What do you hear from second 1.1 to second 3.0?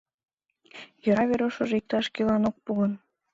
Верушыжо иктаж-кӧлан ок пу гын...